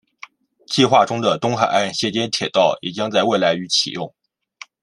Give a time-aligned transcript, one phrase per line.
[0.65, 4.11] 计划中的东海岸衔接铁道也将在未来于启用。